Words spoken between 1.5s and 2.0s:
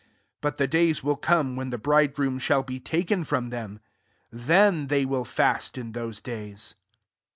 w^en the